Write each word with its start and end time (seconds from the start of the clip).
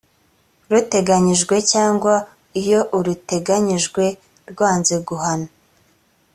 ruteganyijwe 0.71 1.55
cyangwa 1.71 2.13
iyo 2.61 2.81
uruteganyijwe 2.97 4.03
rwanze 4.51 4.95
guhana 5.07 5.49